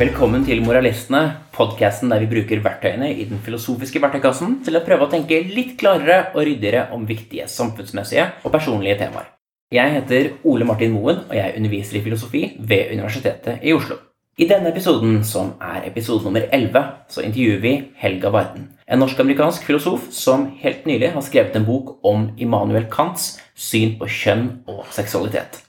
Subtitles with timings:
[0.00, 1.18] Velkommen til Moralistene,
[1.52, 5.74] podkasten der vi bruker verktøyene i den filosofiske verktøykassen til å prøve å tenke litt
[5.82, 9.28] klarere og ryddigere om viktige samfunnsmessige og personlige temaer.
[9.68, 14.00] Jeg heter Ole Martin Moen, og jeg underviser i filosofi ved Universitetet i Oslo.
[14.40, 19.68] I denne episoden, som er episode nummer 11, så intervjuer vi Helga Varden, en norsk-amerikansk
[19.68, 24.86] filosof som helt nylig har skrevet en bok om Immanuel Kants syn på kjønn og
[24.96, 25.66] seksualitet.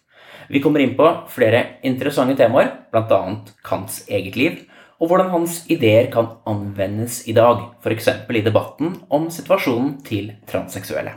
[0.52, 3.20] Vi kommer inn på flere interessante temaer, bl.a.
[3.64, 4.58] Kants eget liv,
[5.00, 8.10] og hvordan hans ideer kan anvendes i dag, f.eks.
[8.28, 11.14] i debatten om situasjonen til transseksuelle.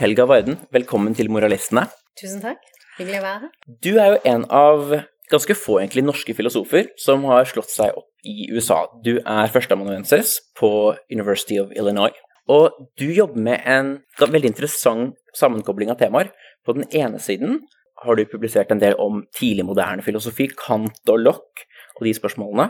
[0.00, 1.84] Helga Varden, velkommen til Moralistene.
[2.16, 2.64] Tusen takk.
[2.96, 3.52] Hyggelig å være her.
[3.84, 4.96] Du er jo en av
[5.28, 8.86] ganske få egentlig norske filosofer som har slått seg opp i USA.
[9.04, 10.72] Du er førsteamanuensis på
[11.12, 12.16] University of Illinois.
[12.48, 16.32] Og du jobber med en veldig interessant sammenkobling av temaer.
[16.68, 17.62] På den ene siden
[18.04, 21.62] har du publisert en del om tidlig moderne filosofi, Kant og Lock
[21.96, 22.66] og de spørsmålene.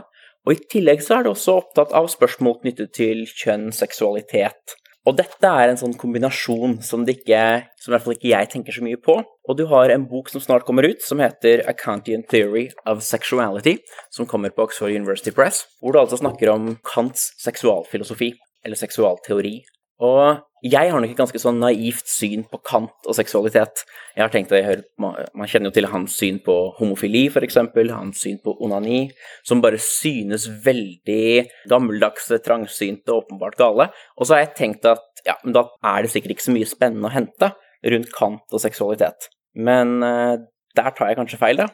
[0.47, 4.79] Og i tillegg så er du også opptatt av spørsmål knyttet til kjønn, seksualitet.
[5.09, 7.41] Og dette er en sånn kombinasjon som, ikke,
[7.81, 9.17] som i hvert fall ikke jeg tenker så mye på.
[9.19, 13.03] Og du har en bok som snart kommer ut, som heter A Kantian Theory of
[13.03, 13.79] Sexuality,
[14.15, 18.31] som kommer på Oxford University Press, hvor du altså snakker om Kants seksualfilosofi,
[18.63, 19.57] eller seksualteori.
[20.05, 23.85] Og jeg har nok et ganske sånn naivt syn på Kant og seksualitet.
[24.17, 27.59] Jeg har tenkt at Man kjenner jo til hans syn på homofili, f.eks.,
[27.91, 29.09] hans syn på onani,
[29.47, 33.91] som bare synes veldig gammeldagse, trangsynte åpenbart gale.
[34.17, 36.69] Og så har jeg tenkt at ja, men da er det sikkert ikke så mye
[36.69, 37.53] spennende å hente
[37.87, 39.31] rundt Kant og seksualitet.
[39.55, 40.39] Men uh,
[40.79, 41.69] der tar jeg kanskje feil, da.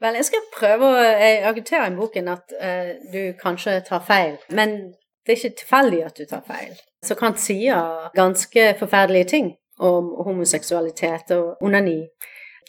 [0.00, 1.00] Vel, jeg skal prøve å
[1.44, 4.94] argumentere i boken at uh, du kanskje tar feil, men
[5.26, 6.76] det er ikke tilfeldig at du tar feil.
[7.04, 12.02] Så Kant sier ganske forferdelige ting om homoseksualitet og onani.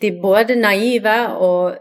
[0.02, 1.78] De er både naive, og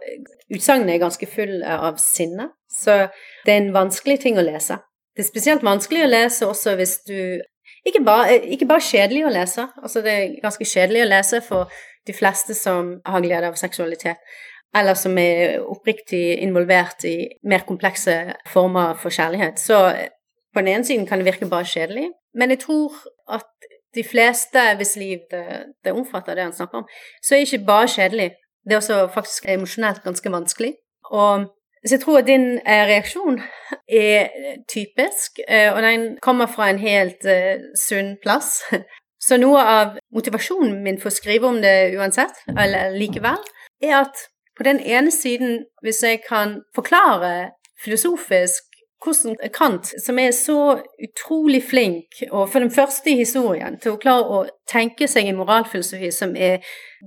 [0.55, 2.51] utsagnet er ganske fulle av sinne.
[2.71, 3.07] Så
[3.47, 4.79] det er en vanskelig ting å lese.
[5.17, 7.41] Det er spesielt vanskelig å lese også hvis du
[7.87, 11.71] Ikke bare, ikke bare kjedelig å lese, altså det er ganske kjedelig å lese for
[12.05, 14.19] de fleste som har glede av seksualitet,
[14.77, 17.15] eller som er oppriktig involvert i
[17.49, 19.63] mer komplekse former for kjærlighet.
[19.63, 19.79] Så
[20.55, 22.95] på den ene siden kan det virke bare kjedelig, men jeg tror
[23.31, 25.45] at de fleste hvis liv det,
[25.85, 26.89] det omfatter det han snakker om,
[27.23, 28.31] så er det ikke bare kjedelig.
[28.65, 30.75] Det er også faktisk emosjonelt ganske vanskelig.
[31.11, 31.47] Og
[31.87, 33.41] så jeg tror at din eh, reaksjon
[33.89, 34.29] er
[34.69, 38.61] typisk, eh, og den kommer fra en helt uh, sunn plass.
[39.21, 43.41] Så noe av motivasjonen min for å skrive om det uansett, eller likevel,
[43.85, 44.23] er at
[44.57, 47.51] på den ene siden, hvis jeg kan forklare
[47.85, 48.70] filosofisk
[49.01, 54.01] hvordan Kant, som er så utrolig flink, og for den første i historien, til å
[54.01, 56.61] klare å tenke seg en moralfilosofi som er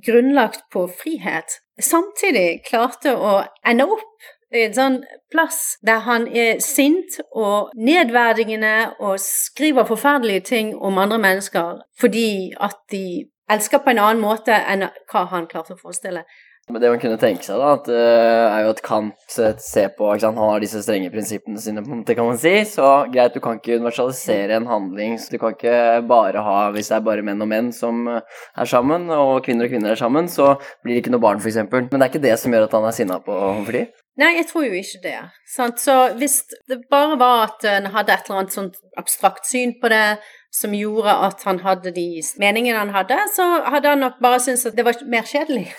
[0.06, 4.98] grunnlagt på frihet, samtidig klarte å ende opp i en sånn
[5.34, 12.54] plass der han er sint og nedverdigende og skriver forferdelige ting om andre mennesker fordi
[12.62, 16.24] at de elsker på en annen måte enn hva han klarte å forestille.
[16.72, 20.08] Men det man kunne tenke seg, da, at, uh, er jo at Kant ser på
[20.14, 20.38] ikke sant?
[20.40, 22.54] Han har disse strenge prinsippene sine, en måte, kan man si.
[22.70, 25.18] Så greit, du kan ikke universalisere en handling.
[25.20, 25.76] Så du kan ikke
[26.08, 29.76] bare ha Hvis det er bare menn og menn som er sammen, og kvinner og
[29.76, 30.54] kvinner er sammen, så
[30.86, 31.60] blir det ikke noe barn, f.eks.
[31.68, 33.86] Men det er ikke det som gjør at han er sinna på homofili?
[34.24, 35.20] Nei, jeg tror jo ikke det.
[35.50, 35.84] Sant?
[35.84, 39.92] Så hvis det bare var at han hadde et eller annet sånt abstrakt syn på
[39.92, 40.06] det,
[40.54, 44.70] som gjorde at han hadde de meningene han hadde, så hadde han nok bare syntes
[44.70, 45.74] at det var mer kjedelig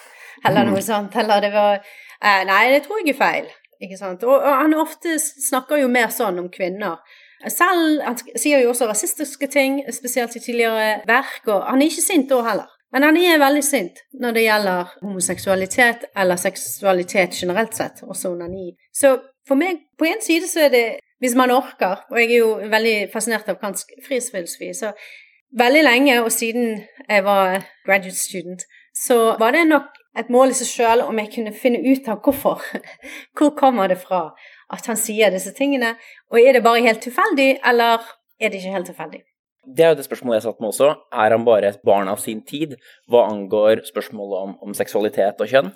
[0.45, 1.17] eller noe sånt.
[1.21, 3.51] Eller det var eh, Nei, det tror jeg er feil.
[3.83, 4.23] Ikke sant?
[4.25, 7.03] Og, og, han ofte snakker jo mer sånn om kvinner.
[7.51, 12.05] Selv Han sier jo også rasistiske ting, spesielt i tidligere verk, og han er ikke
[12.07, 12.71] sint da heller.
[12.95, 18.71] Men han er veldig sint når det gjelder homoseksualitet eller seksualitet generelt sett, også onani.
[18.95, 19.17] Så
[19.49, 20.85] for meg, på en side så er det
[21.21, 24.93] hvis man orker, og jeg er jo veldig fascinert av kansk frihetsfilosofi, så
[25.59, 28.65] veldig lenge, og siden jeg var graduate student,
[28.95, 32.23] så var det nok et mål i seg sjøl om jeg kunne finne ut av
[32.25, 32.63] hvorfor.
[33.37, 34.29] Hvor kommer det fra
[34.73, 35.95] at han sier disse tingene?
[36.33, 38.03] Og er det bare helt tilfeldig, eller
[38.41, 39.25] er det ikke helt tilfeldig?
[39.65, 40.91] Det er jo det spørsmålet jeg satt med også.
[41.25, 42.75] Er han bare et barn av sin tid
[43.11, 45.71] hva angår spørsmålet om, om seksualitet og kjønn?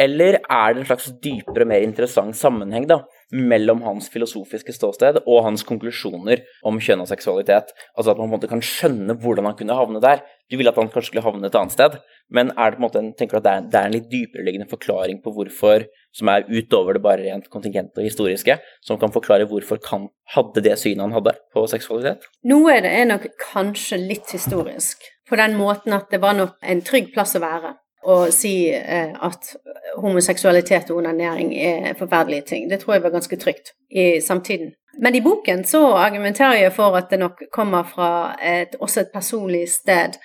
[0.00, 3.02] Eller er det en slags dypere, mer interessant sammenheng da,
[3.32, 7.72] mellom hans filosofiske ståsted og hans konklusjoner om kjønn og seksualitet?
[7.96, 10.22] Altså at man på en måte kan skjønne hvordan han kunne havne der.
[10.52, 11.96] Du ville at han kanskje skulle havne et annet sted,
[12.32, 13.94] men er det på en måte en, tenker du at det er, det er en
[13.96, 19.00] litt dypereliggende forklaring på hvorfor, som er utover det bare rent kontingente og historiske, som
[19.00, 22.28] kan forklare hvorfor Kant hadde det synet han hadde på seksualitet?
[22.48, 26.58] Noe av det er nok kanskje litt historisk, på den måten at det var nok
[26.60, 27.76] en trygg plass å være.
[28.02, 29.54] Å si eh, at
[30.02, 32.70] homoseksualitet og onanering er forferdelige ting.
[32.70, 34.72] Det tror jeg var ganske trygt i samtiden.
[35.02, 39.12] Men i boken så argumenterer jeg for at det nok kommer fra et, også et
[39.14, 40.18] personlig sted,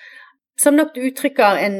[0.58, 1.78] som nok uttrykker en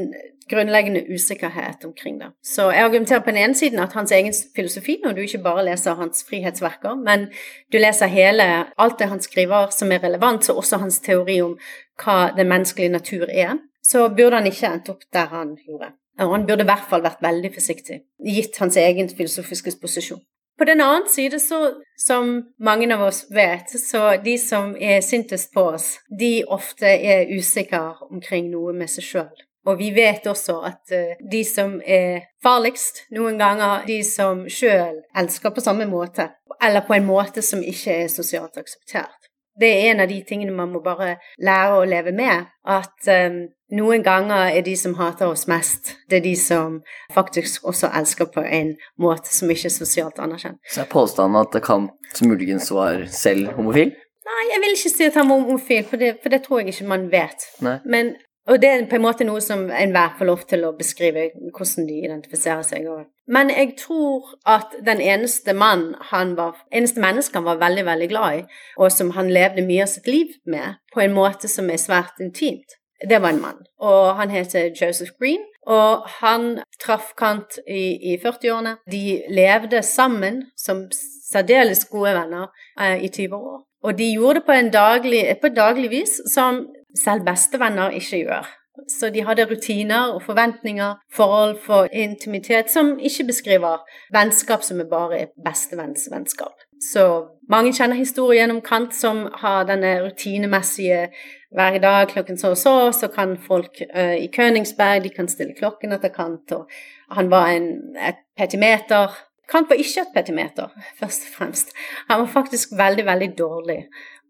[0.48, 2.30] grunnleggende usikkerhet omkring det.
[2.44, 5.64] Så jeg argumenterer på den ene siden at hans egen filosofi, når du ikke bare
[5.64, 7.26] leser hans frihetsverker, men
[7.72, 8.46] du leser hele
[8.78, 11.58] alt det han skriver som er relevant, så også hans teori om
[12.04, 15.92] hva den menneskelige natur er, så burde han ikke endt opp der han gjorde.
[16.18, 20.22] Og han burde i hvert fall vært veldig forsiktig, gitt hans egen filosofiske posisjon.
[20.58, 21.58] På den annen side, så,
[21.96, 27.30] som mange av oss vet, så de som er sintest på oss, de ofte er
[27.30, 29.44] usikre omkring noe med seg sjøl.
[29.68, 34.98] Og vi vet også at uh, de som er farligst, noen ganger de som sjøl
[35.14, 39.30] elsker på samme måte, eller på en måte som ikke er sosialt akseptert.
[39.60, 42.50] Det er en av de tingene man må bare lære å leve med.
[42.68, 43.40] At um,
[43.74, 46.78] noen ganger er de som hater oss mest, det er de som
[47.14, 50.60] faktisk også elsker på en måte som ikke er sosialt anerkjent.
[50.68, 53.92] Så er påstanden at Kant muligens var selv homofil?
[54.28, 56.74] Nei, jeg vil ikke si at han var homofil, for det, for det tror jeg
[56.74, 57.46] ikke man vet.
[57.64, 57.78] Nei.
[57.88, 58.16] Men
[58.48, 61.88] og det er på en måte noe som enhver får lov til å beskrive hvordan
[61.88, 62.86] de identifiserer seg.
[63.28, 68.08] Men jeg tror at den eneste mann han var, eneste menneske han var veldig, veldig
[68.08, 68.42] glad i,
[68.80, 72.22] og som han levde mye av sitt liv med, på en måte som er svært
[72.24, 72.78] intimt,
[73.10, 73.60] det var en mann.
[73.78, 75.44] Og han heter Joseph Green.
[75.68, 78.78] Og han traff Kant i, i 40-årene.
[78.90, 80.86] De levde sammen som
[81.28, 82.48] særdeles gode venner
[82.80, 83.60] eh, i 20 år.
[83.84, 86.64] Og de gjorde det på, daglig, på daglig vis som
[86.96, 88.48] selv bestevenner ikke gjør.
[88.88, 93.82] Så de hadde rutiner og forventninger, forhold for intimitet, som ikke beskriver
[94.14, 96.64] vennskap som er bare bestevennsvennskap.
[96.92, 97.04] Så
[97.50, 101.08] mange kjenner historien om Kant som har denne rutinemessige
[101.50, 105.56] hver dag klokken så og så, så kan folk uh, i Königsberg de kan stille
[105.58, 106.68] klokken etter Kant, og
[107.10, 109.16] han var en, et petimeter.
[109.50, 110.68] Kant var ikke et petimeter,
[111.00, 111.74] først og fremst.
[112.08, 113.80] Han var faktisk veldig, veldig dårlig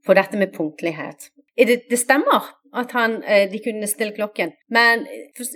[0.06, 1.31] på dette med punktlighet.
[1.58, 5.06] Det, det stemmer at han, eh, de kunne stille klokken, men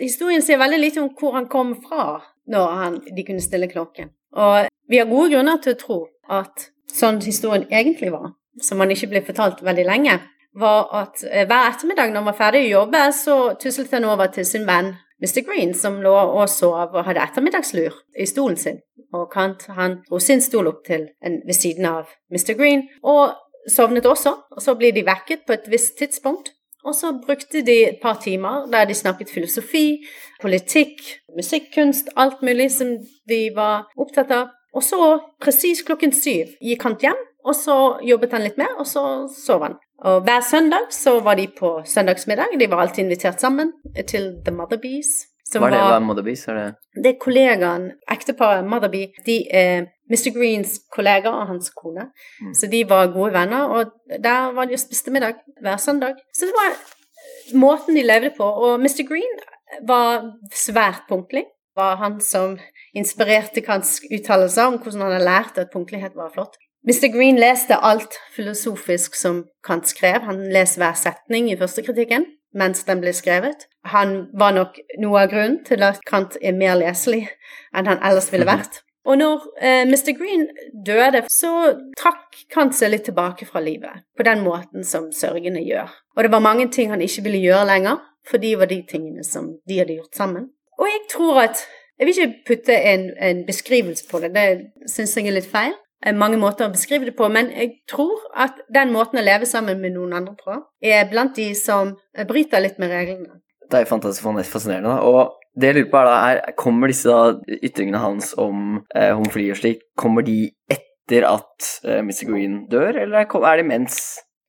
[0.01, 4.11] historien sier veldig lite om hvor han kom fra når han, de kunne stille klokken.
[4.33, 5.99] Og vi har gode grunner til å tro
[6.33, 10.19] at sånn historien egentlig var, som han ikke ble fortalt veldig lenge,
[10.59, 14.33] var at eh, hver ettermiddag når han var ferdig å jobbe, så tuslet han over
[14.35, 15.45] til sin venn Mr.
[15.47, 18.81] Green, som lå og sov og hadde ettermiddagslur i stolen sin.
[19.15, 22.57] Og Kant han dro sin stol opp til en, ved siden av Mr.
[22.59, 23.37] Green, og
[23.69, 26.53] sovnet også, og så blir de vekket på et visst tidspunkt.
[26.85, 30.03] Og så brukte de et par timer der de snakket filosofi,
[30.41, 31.03] politikk,
[31.37, 32.97] musikkunst, alt mulig som
[33.29, 34.51] de var opptatt av.
[34.75, 34.99] Og så,
[35.41, 39.67] presis klokken syv, gikk han hjem, og så jobbet han litt mer, og så sov
[39.67, 39.77] han.
[40.03, 42.57] Og hver søndag så var de på søndagsmiddag.
[42.59, 43.73] De var alltid invitert sammen
[44.09, 45.32] til The Motherbees.
[45.53, 45.83] Hva er det?
[45.83, 46.47] Hva er Motherbees?
[46.49, 49.07] Er det det er kollegaen, ekteparet Motherby.
[49.27, 50.33] De er Mr.
[50.35, 52.11] Greens kollega og hans kone.
[52.41, 52.55] Mm.
[52.55, 56.21] Så de var gode venner, og der var de og spiste middag hver søndag.
[56.35, 56.77] Så det var
[57.57, 58.45] måten de levde på.
[58.45, 59.07] Og Mr.
[59.09, 59.39] Green
[59.89, 61.45] var svært punktlig.
[61.77, 62.59] Var han som
[62.95, 66.61] inspirerte Kants uttalelser om hvordan han hadde lært at punktlighet var flott.
[66.85, 67.09] Mr.
[67.15, 70.21] Green leste alt filosofisk som Kant skrev.
[70.29, 73.67] Han leste hver setning i første kritikken mens den ble skrevet.
[73.93, 77.27] Han var nok noe av grunnen til at Kant er mer leselig
[77.75, 78.83] enn han ellers ville vært.
[79.03, 80.13] Og når eh, Mr.
[80.15, 80.47] Green
[80.87, 85.91] døde, så trakk Kant seg litt tilbake fra livet, på den måten som sørgende gjør.
[86.17, 89.25] Og det var mange ting han ikke ville gjøre lenger, for de var de tingene
[89.27, 90.53] som de hadde gjort sammen.
[90.79, 91.69] Og jeg tror at
[92.01, 95.75] Jeg vil ikke putte en, en beskrivelse på det, det syns jeg er litt feil
[96.19, 99.79] mange måter å beskrive det på, men jeg tror at den måten å leve sammen
[99.83, 101.95] med noen andre på, er blant de som
[102.29, 103.39] bryter litt med reglene.
[103.71, 104.99] Det er fantastisk fascinerende.
[105.07, 109.13] Og det jeg lurer på, er da, er, kommer disse da, ytringene hans om eh,
[109.13, 112.27] homofili og slik, kommer de etter at eh, Mr.
[112.31, 113.99] Green dør, eller er de mens?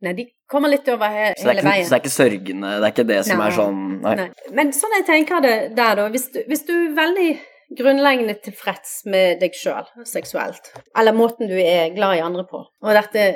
[0.03, 1.85] Nei, de kommer litt over he så hele ikke, veien.
[1.85, 4.15] Så det er ikke sørgende, det er ikke det som nei, er sånn nei.
[4.19, 4.29] nei.
[4.57, 7.29] Men sånn jeg tenker det der, da, hvis du, hvis du veldig
[7.77, 12.61] grunnleggende tilfreds med deg sjøl seksuelt, eller måten du er glad i andre på.
[12.61, 13.27] Og dette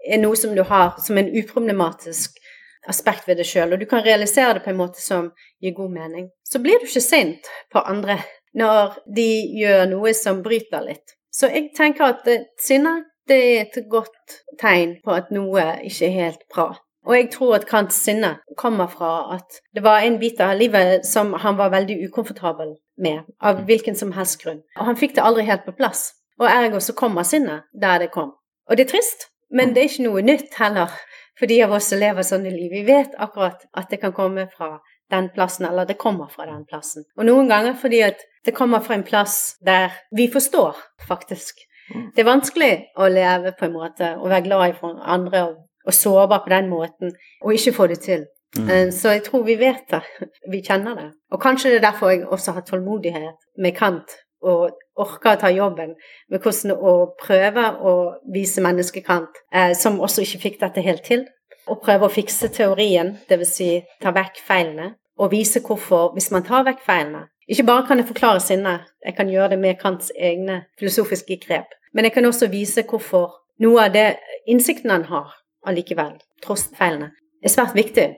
[0.00, 2.40] er noe som du har som en uproblematisk
[2.88, 5.94] aspekt ved deg sjøl, og du kan realisere det på en måte som gir god
[5.94, 6.28] mening.
[6.42, 8.18] Så blir du ikke sint på andre
[8.56, 11.16] når de gjør noe som bryter litt.
[11.30, 12.96] Så jeg tenker at sinne
[13.30, 16.72] det er et godt tegn på at noe ikke er helt bra.
[17.08, 21.06] Og jeg tror at Kants sinne kommer fra at det var en bit av livet
[21.08, 24.60] som han var veldig ukomfortabel med, av hvilken som helst grunn.
[24.76, 26.10] Og han fikk det aldri helt på plass.
[26.40, 28.34] Og ergo så kommer sinnet der det kom.
[28.68, 30.92] Og det er trist, men det er ikke noe nytt heller
[31.38, 32.72] for de av oss som lever sånne liv.
[32.72, 34.76] Vi vet akkurat at det kan komme fra
[35.10, 37.04] den plassen, eller det kommer fra den plassen.
[37.18, 40.76] Og noen ganger fordi at det kommer fra en plass der vi forstår,
[41.08, 41.64] faktisk.
[41.90, 42.04] Mm.
[42.14, 45.94] Det er vanskelig å leve på en måte og være glad i andre og, og
[45.94, 48.26] sårbar på den måten, og ikke få det til.
[48.56, 48.70] Mm.
[48.70, 50.02] Eh, Så jeg tror vi vet det.
[50.50, 51.10] Vi kjenner det.
[51.30, 54.10] Og kanskje det er derfor jeg også har tålmodighet med Kant
[54.42, 55.94] og orker å ta jobben
[56.30, 57.92] med hvordan å prøve å
[58.32, 61.26] vise menneskekant, eh, som også ikke fikk dette helt til.
[61.68, 63.52] Og prøve å fikse teorien, dvs.
[63.54, 67.98] Si, ta vekk feilene, og vise hvorfor, hvis man tar vekk feilene Ikke bare kan
[67.98, 72.24] jeg forklare sinnet, jeg kan gjøre det med Kants egne filosofiske grep, men jeg kan
[72.24, 75.34] også vise hvorfor noe av det innsikten han har
[75.66, 78.08] allikevel, tross feilene, er svært viktig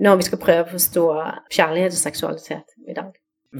[0.00, 1.06] når vi skal prøve å forstå
[1.52, 3.10] kjærlighet og seksualitet i dag.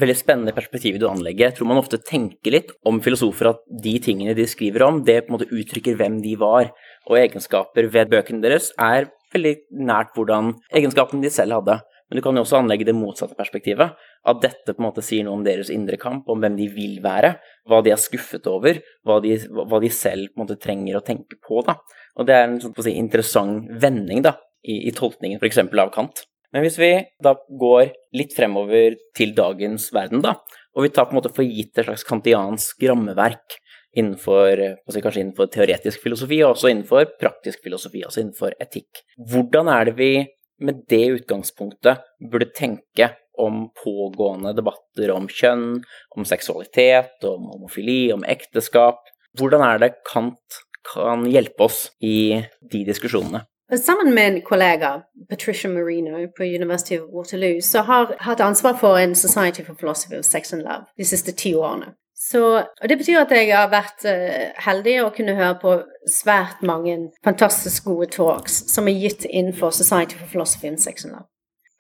[0.01, 1.49] Veldig spennende perspektiv du anlegger.
[1.49, 5.25] Jeg tror man ofte tenker litt om filosofer at de tingene de skriver om, det
[5.25, 6.71] på en måte uttrykker hvem de var,
[7.11, 11.81] og egenskaper ved bøkene deres er veldig nært hvordan egenskapene de selv hadde.
[12.11, 13.93] Men du kan jo også anlegge det motsatte perspektivet,
[14.27, 16.97] at dette på en måte sier noe om deres indre kamp, om hvem de vil
[17.05, 17.37] være,
[17.71, 21.05] hva de er skuffet over, hva de, hva de selv på en måte trenger å
[21.07, 21.63] tenke på.
[21.67, 21.77] da.
[22.19, 24.35] Og det er en sånn, si, interessant vending da,
[24.67, 25.63] i, i tolkningen f.eks.
[25.69, 26.25] av Kant.
[26.51, 26.91] Men hvis vi
[27.23, 30.35] da går litt fremover til dagens verden, da,
[30.75, 33.59] og vi tar på en måte for gitt et slags kantiansk rammeverk
[33.99, 39.03] innenfor, si, kanskje innenfor teoretisk filosofi, og også innenfor praktisk filosofi, altså innenfor etikk.
[39.31, 40.13] Hvordan er det vi
[40.61, 45.81] med det utgangspunktet burde tenke om pågående debatter om kjønn,
[46.17, 49.01] om seksualitet, om homofili, om ekteskap?
[49.39, 50.61] Hvordan er det Kant
[50.95, 53.45] kan hjelpe oss i de diskusjonene?
[53.79, 58.99] Sammen med en kollega, Patricia Marino på University of Waterloo, så har hatt ansvar for
[58.99, 61.95] en Society for Philosophy of Sex and Love de siste ti årene.
[62.15, 65.77] Så, og Det betyr at jeg har vært uh, heldig å kunne høre på
[66.11, 71.15] svært mange fantastisk gode talks som er gitt innenfor Society for Philosophy and Sex and
[71.15, 71.31] Love.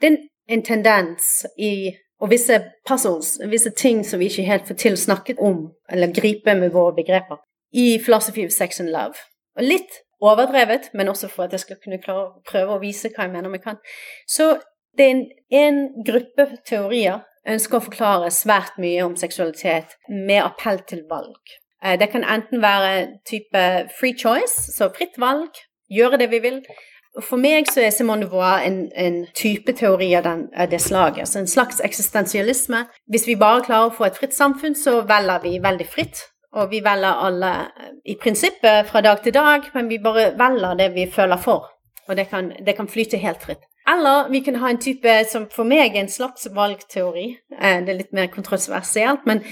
[0.00, 0.16] Det er
[0.49, 2.57] en tendens i og visse
[2.88, 6.95] puzzles, visse ting som vi ikke helt får til snakket om, eller gripe med våre
[6.97, 7.40] begreper,
[7.72, 9.18] i Philosophy of Sex and Love.
[9.58, 13.10] Og litt overdrevet, men også for at jeg skal kunne klare å prøve å vise
[13.14, 13.80] hva jeg mener vi kan.
[14.28, 14.58] Så
[14.98, 20.82] det er en, en gruppe teorier ønsker å forklare svært mye om seksualitet med appell
[20.88, 21.40] til valg.
[21.82, 23.64] Eh, Det kan enten være type
[24.00, 25.50] free choice, så fritt valg,
[25.90, 26.60] gjøre det vi vil.
[27.26, 30.78] For meg så er Simone de Beauvoir en, en type teori av, den, av det
[30.80, 31.28] slaget.
[31.28, 32.84] Så en slags eksistensialisme.
[33.10, 36.22] Hvis vi bare klarer å få et fritt samfunn, så velger vi veldig fritt.
[36.52, 40.78] Og vi velger alle eh, i prinsippet fra dag til dag, men vi bare velger
[40.78, 41.69] det vi føler for.
[42.09, 43.62] Og det kan, det kan flyte helt fritt.
[43.88, 47.28] Eller vi kan ha en type som for meg er en slags valgteori.
[47.59, 49.45] Eh, Det er litt mer kontroversielt, men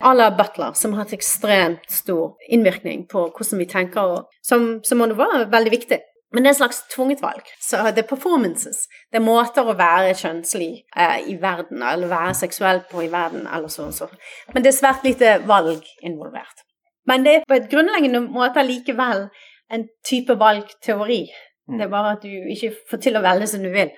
[0.00, 4.80] à la Butler, som har hatt ekstremt stor innvirkning på hvordan vi tenker, og som,
[4.84, 6.00] som være veldig viktig.
[6.32, 7.44] Men det er en slags tvunget valg.
[7.62, 8.88] Så det er performances.
[9.12, 13.46] Det er måter å være kjønnslig eh, i verden, eller være seksuell på i verden,
[13.46, 14.08] eller sånn så.
[14.52, 16.64] Men det er svært lite valg involvert.
[17.06, 19.28] Men det er på et grunnleggende måte likevel
[19.70, 21.22] en type valgteori.
[21.66, 23.90] Det er bare at du ikke får til å velge som du vil.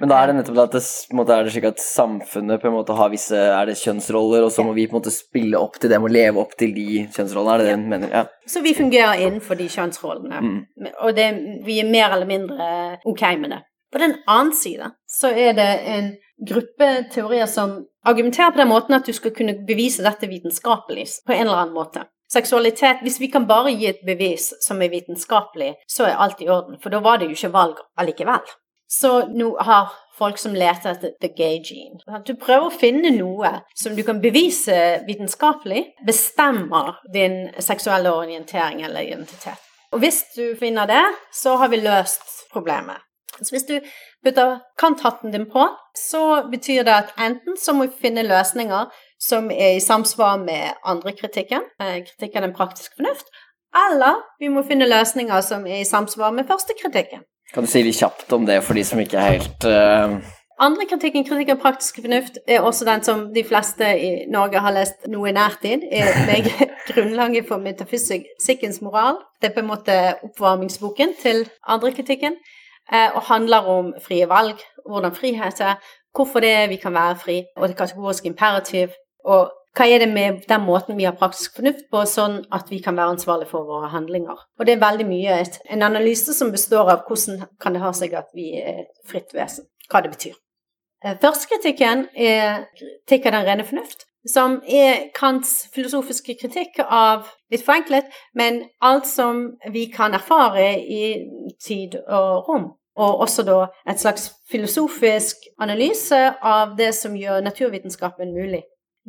[0.00, 0.80] Men da er det nettopp at det,
[1.14, 4.50] måte, er det slik at samfunnet på en måte har visse er det kjønnsroller, og
[4.50, 7.04] så må vi på en måte spille opp til dem og leve opp til de
[7.14, 8.10] kjønnsrollene, er det det du mener?
[8.10, 8.24] Ja.
[8.50, 10.90] Så vi fungerer innenfor de kjønnsrollene, Mm.
[10.98, 11.28] og det,
[11.68, 12.66] vi er mer eller mindre
[13.06, 13.60] ok med det.
[13.94, 16.08] På den annen side så er det en
[16.48, 21.32] gruppe teorier som argumenterer på den måten at du skal kunne bevise dette vitenskapelig på
[21.32, 22.02] en eller annen måte.
[22.32, 26.48] Seksualitet Hvis vi kan bare gi et bevis som er vitenskapelig, så er alt i
[26.50, 28.42] orden, for da var det jo ikke valg allikevel.
[28.90, 32.02] Så nå har folk som leter etter the gay gene.
[32.26, 39.06] Du prøver å finne noe som du kan bevise vitenskapelig, bestemmer din seksuelle orientering eller
[39.06, 39.62] identitet.
[39.94, 42.98] Og hvis du finner det, så har vi løst problemet.
[43.40, 43.78] Så hvis du
[44.24, 45.66] putter kanthatten din på,
[45.98, 50.78] så betyr det at enten så må vi finne løsninger som er i samsvar med
[50.84, 53.30] andre kritikken, eh, kritikk av den praktiske fornuft,
[53.74, 57.24] eller vi må finne løsninger som er i samsvar med første kritikken.
[57.54, 60.18] Kan du si litt kjapt om det for de som ikke er helt uh...
[60.62, 64.74] Andre kritikken, kritikk av praktisk fornuft, er også den som de fleste i Norge har
[64.76, 65.82] lest noe i nærtid.
[65.90, 66.46] Er meg
[66.86, 69.18] grunnlaget for metafysikkens moral.
[69.42, 69.96] Det er på en måte
[70.28, 72.38] oppvarmingsboken til andre kritikken,
[72.92, 75.78] og handler om frie valg, hvordan frihet er,
[76.14, 78.92] hvorfor det er vi kan være fri, og det kategoriske imperativ,
[79.24, 82.78] og hva er det med den måten vi har praktisk fornuft på, sånn at vi
[82.82, 84.38] kan være ansvarlig for våre handlinger.
[84.58, 85.40] Og det er veldig mye
[85.74, 89.66] en analyse som består av hvordan kan det ha seg at vi er fritt vesen,
[89.90, 90.36] hva det betyr.
[91.04, 97.64] Eh, Førstekritikken er kritikk av den rene fornuft, som er Kants filosofiske kritikk av, litt
[97.64, 101.04] forenklet, men alt som vi kan erfare i
[101.60, 102.72] tid og rom.
[102.96, 103.54] og også da
[103.90, 108.60] et slags filosofisk analyse av det som gjør naturvitenskapen mulig.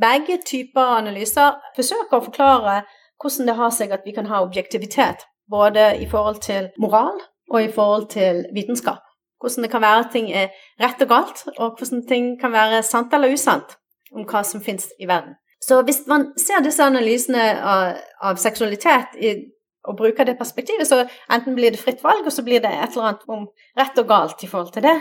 [0.02, 2.80] Begge typer analyser forsøker å forklare
[3.22, 7.22] hvordan det har seg at vi kan ha objektivitet, både i forhold til moral
[7.54, 9.06] og i forhold til vitenskap.
[9.38, 10.50] Hvordan det kan være at ting er
[10.82, 13.78] rett og galt, og hvordan ting kan være sant eller usant
[14.16, 15.36] om hva som finnes i verden.
[15.66, 18.00] Så hvis man ser disse analysene av,
[18.32, 19.36] av seksualitet i,
[19.86, 22.96] og bruker det perspektivet, så enten blir det fritt valg, og så blir det et
[22.96, 23.46] eller annet om
[23.78, 24.98] rett og galt i forhold til det.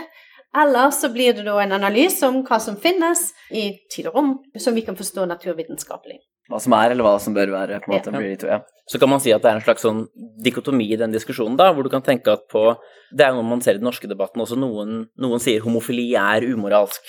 [0.55, 4.31] Eller så blir det da en analyse om hva som finnes i tid og rom,
[4.61, 6.21] som vi kan forstå naturvitenskapelig.
[6.45, 8.19] Hva som er, eller hva som bør være, på en måte, Ja.
[8.21, 8.59] blir de to, ja.
[8.87, 10.07] Så kan man si at det er en slags sånn
[10.45, 12.77] dikotomi i den diskusjonen, da, hvor du kan tenke at på
[13.15, 16.13] Det er jo noe man ser i den norske debatten også, noen, noen sier homofili
[16.15, 17.01] er umoralsk.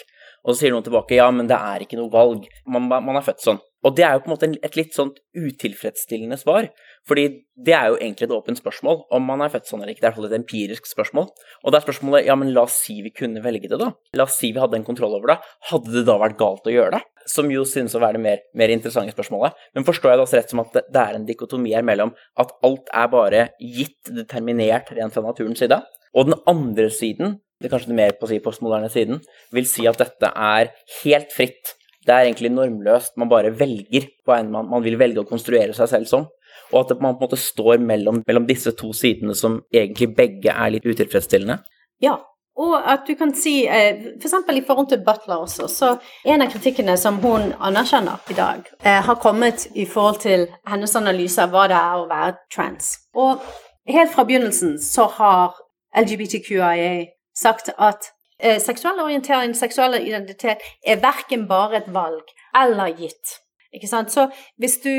[0.46, 2.46] Og så sier noen tilbake ja, men det er ikke noe valg.
[2.70, 3.58] Man, man er født sånn.
[3.86, 6.68] Og det er jo på en måte et litt sånn utilfredsstillende svar.
[7.06, 7.26] Fordi
[7.66, 10.02] det er jo egentlig et åpent spørsmål om man er født sånn eller ikke.
[10.02, 11.28] Det er i hvert fall et empirisk spørsmål.
[11.62, 13.92] Og det er spørsmålet ja, men la oss si vi kunne velge det, da.
[14.18, 15.38] La oss si vi hadde en kontroll over det.
[15.70, 17.02] Hadde det da vært galt å gjøre det?
[17.30, 19.54] Som jo synes å være det mer, mer interessante spørsmålet.
[19.78, 22.54] Men forstår jeg det også rett som at det er en dikotomi her mellom at
[22.66, 25.82] alt er bare gitt, determinert rent fra naturens side,
[26.16, 29.20] og den andre siden, det er kanskje det mer på å si postmoderne siden,
[29.54, 31.74] vil si at dette er helt fritt.
[32.06, 33.16] Det er egentlig normløst.
[33.18, 36.28] Man bare velger hva enn man, man vil velge å konstruere seg selv som.
[36.72, 40.52] Og at man på en måte står mellom, mellom disse to sidene som egentlig begge
[40.52, 41.58] er litt utilfredsstillende.
[42.02, 42.18] Ja,
[42.56, 44.34] og at du kan si, F.eks.
[44.46, 45.90] For i forhold til Butler også, så
[46.24, 50.96] en av kritikkene som hun anerkjenner i dag, eh, har kommet i forhold til hennes
[50.96, 52.96] analyse av hva det er å være trans.
[53.14, 53.44] Og
[53.88, 55.56] helt fra begynnelsen så har
[55.96, 57.06] LGBTQIA
[57.36, 63.40] sagt at eh, seksuell orientering, seksuell identitet, er verken bare et valg eller gitt.
[63.74, 64.12] Ikke sant?
[64.12, 64.28] Så
[64.58, 64.92] hvis du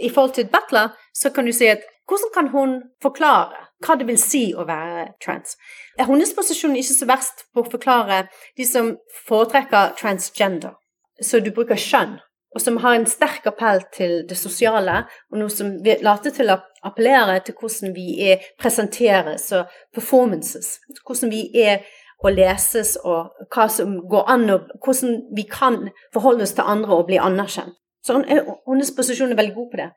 [0.00, 4.08] i forhold til Butler, så kan du si at hvordan kan hun forklare hva det
[4.08, 5.56] vil si å være trans?
[5.98, 8.24] Er hennes posisjon ikke så verst på å forklare
[8.58, 8.94] de som
[9.26, 10.74] foretrekker transgender,
[11.22, 12.16] så du bruker skjønn,
[12.54, 16.52] og som har en sterk appell til det sosiale, og noe som vi later til
[16.52, 21.84] å appellere til hvordan vi er presenteres og performances, hvordan vi er
[22.18, 25.84] å leses og hva som går an, og hvordan vi kan
[26.14, 27.76] forholde oss til andre og bli anerkjent.
[28.02, 29.90] Så hennes posisjon er veldig god på det.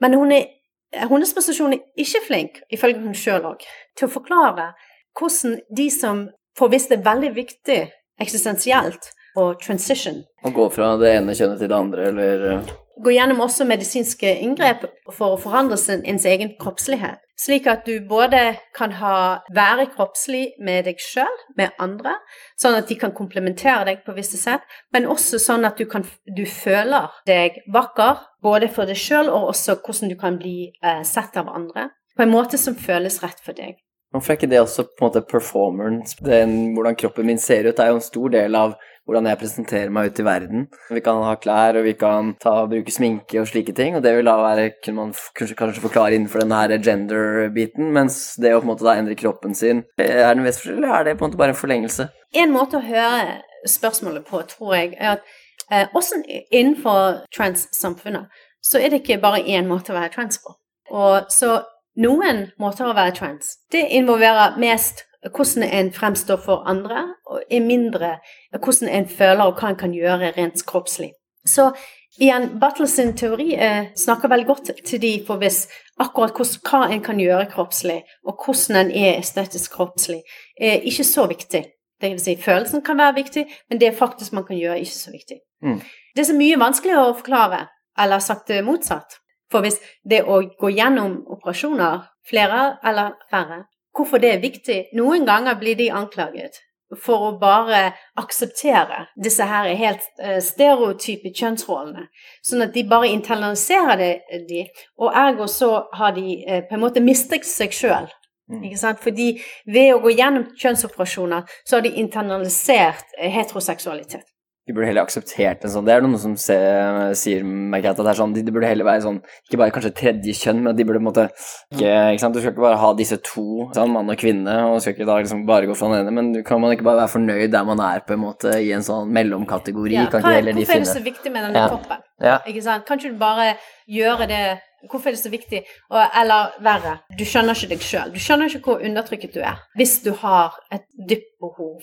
[0.00, 3.64] Men hennes posisjon er ikke flink, ifølge hun sjøl òg,
[3.98, 4.70] til å forklare
[5.18, 7.80] hvordan de som for hvis det er veldig viktig
[8.22, 13.12] eksistensielt å transition, Å gå fra det ene kjønnet til det andre, eller eh, gå
[13.12, 17.22] gjennom også medisinske inngrep for å forandre sin, ens egen kroppslighet.
[17.36, 22.14] Slik at du både kan ha, være kroppslig med deg sjøl, med andre,
[22.56, 24.64] sånn at de kan komplementere deg på visse sett,
[24.96, 29.50] men også sånn at du, kan, du føler deg vakker, både for deg sjøl og
[29.50, 33.42] også hvordan du kan bli eh, sett av andre, på en måte som føles rett
[33.44, 33.76] for deg.
[34.14, 36.16] Hvorfor er ikke det også på en måte performance?
[36.24, 39.90] Den, hvordan kroppen min ser ut, er jo en stor del av hvordan jeg presenterer
[39.94, 40.64] meg ut i verden.
[40.90, 44.16] Vi kan ha klær, og vi kan ta, bruke sminke og slike ting, og det
[44.16, 48.60] vil da være, kunne man kanskje, kanskje forklare innenfor den her gender-biten, mens det å
[48.60, 51.30] på en måte da endre kroppen sin, er den vesentlig, eller er det på en
[51.30, 52.08] måte bare en forlengelse?
[52.34, 53.38] En måte å høre
[53.70, 55.30] spørsmålet på, tror jeg, er at
[55.70, 56.18] eh, også
[56.50, 58.26] innenfor trans-samfunnet,
[58.58, 60.58] så er det ikke bare én måte å være trans på.
[60.90, 61.60] Og så
[61.96, 65.04] noen måter å være trans, det involverer mest
[65.34, 68.16] hvordan en fremstår for andre, og er mindre
[68.52, 71.12] hvordan en føler og hva en kan gjøre rent kroppslig.
[71.46, 71.70] Så
[72.18, 75.66] igjen, Battle teori eh, snakker veldig godt til de for hvis
[76.00, 80.22] akkurat hva en kan gjøre kroppslig, og hvordan en er estetisk kroppslig,
[80.60, 81.64] er ikke så viktig.
[82.00, 85.00] Det vil si, følelsen kan være viktig, men det faktisk man kan gjøre, er ikke
[85.00, 85.38] så viktig.
[85.62, 85.80] Mm.
[86.14, 87.62] Det er så mye vanskeligere å forklare,
[87.98, 89.16] eller sagt det motsatt.
[89.52, 93.64] For hvis det å gå gjennom operasjoner, flere eller færre,
[93.96, 96.58] hvorfor det er viktig Noen ganger blir de anklaget
[97.02, 102.06] for å bare akseptere disse her helt eh, stereotype kjønnsrollene.
[102.46, 104.12] Sånn at de bare internaliserer det,
[104.46, 104.62] de,
[105.02, 108.06] og ergo så har de eh, på en måte mistet seg sjøl.
[108.46, 108.62] Mm.
[108.68, 109.02] Ikke sant?
[109.02, 109.32] Fordi
[109.66, 114.26] ved å gå gjennom kjønnsoperasjoner, så har de internalisert eh, heteroseksualitet.
[114.66, 118.08] De burde heller akseptert en sånn Det er noen som ser, sier meg at det
[118.10, 120.86] er sånn, de, de burde heller være sånn Ikke bare kanskje tredje kjønn, men de
[120.88, 122.34] burde på en måte ikke, ikke sant?
[122.34, 125.20] Du skal ikke bare ha disse to, sånn, mann og kvinne, og skal ikke da
[125.22, 127.68] liksom bare gå for den ene, men du kan man ikke bare være fornøyd der
[127.68, 129.94] man er, på en måte, i en sånn mellomkategori?
[129.94, 131.68] Ja, kan hva, ikke heller de hvorfor er det så viktig med denne Ja.
[131.70, 132.02] kroppen?
[132.26, 132.38] Ja.
[132.48, 132.86] Ikke sant?
[132.88, 133.52] Kan ikke du bare
[133.86, 134.42] gjøre det
[134.86, 135.62] Hvorfor er det så viktig?
[135.90, 138.12] Og, eller verre, du skjønner ikke deg sjøl.
[138.14, 141.80] Du skjønner ikke hvor undertrykket du er hvis du har et dypt behov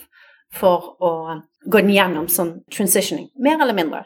[0.54, 1.14] for å
[1.66, 3.30] gå den gjennom sånn transitioning.
[3.40, 4.04] Mer eller mindre.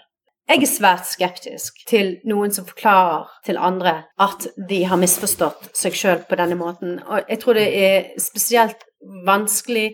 [0.47, 5.97] Jeg er svært skeptisk til noen som forklarer til andre at de har misforstått seg
[5.97, 7.01] sjøl på denne måten.
[7.03, 8.87] Og jeg tror det er spesielt
[9.27, 9.91] vanskelig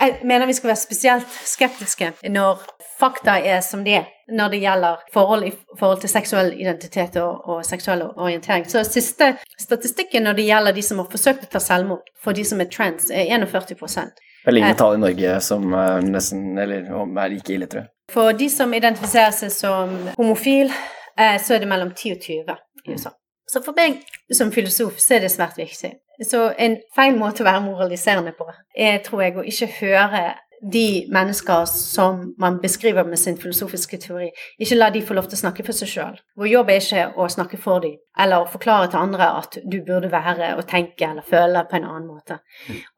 [0.00, 2.64] Jeg mener vi skal være spesielt skeptiske når
[2.98, 7.44] fakta er som de er når det gjelder forhold i forhold til seksuell identitet og,
[7.48, 8.66] og seksuell orientering.
[8.66, 12.44] Så siste statistikken når det gjelder de som har forsøkt å ta selvmord for de
[12.44, 14.10] som er trans, er 41
[14.44, 17.90] Det er lignende tall i Norge som er nesten Eller er like ille, tror jeg.
[18.12, 20.68] For de som identifiserer seg som homofil,
[21.16, 23.14] eh, så er det mellom 10 og 20 i USA.
[23.48, 24.02] Så for meg
[24.32, 25.94] som filosof så er det svært viktig.
[26.22, 30.22] Så en feil måte å være moraliserende på er, tror jeg, å ikke høre
[30.72, 35.38] de mennesker som man beskriver med sin filosofiske teori, ikke la de få lov til
[35.38, 36.18] å snakke for seg sjøl.
[36.40, 39.78] Vår jobb er ikke å snakke for dem, eller å forklare til andre at du
[39.84, 42.40] burde være og tenke eller føle på en annen måte.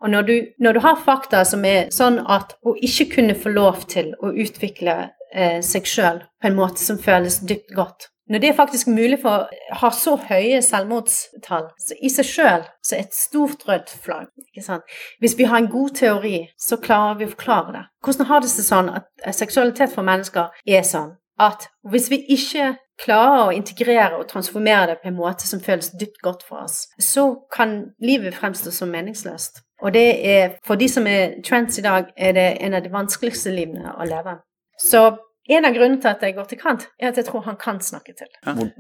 [0.01, 3.55] Og når du, når du har fakta som er sånn at å ikke kunne få
[3.55, 4.99] lov til å utvikle
[5.33, 9.21] eh, seg sjøl på en måte som føles dypt godt, når det er faktisk mulig
[9.23, 13.93] for å ha så høye selvmordstall, så i seg sjøl så er et stort rødt
[14.03, 14.33] flagg.
[15.23, 17.85] Hvis vi har en god teori, så klarer vi å forklare det.
[18.03, 22.73] Hvordan har det seg sånn at seksualitet for mennesker er sånn at hvis vi ikke
[23.03, 26.87] klarer å integrere og transformere det på en måte som føles dypt godt for oss,
[26.99, 29.61] så kan livet fremstå som meningsløst.
[29.85, 32.93] Og det er, for de som er trans i dag, er det en av de
[32.93, 34.39] vanskeligste livene å leve.
[34.81, 35.11] Så
[35.49, 37.81] en av grunnene til at jeg går til Kant, er at jeg tror han kan
[37.85, 38.31] snakke til.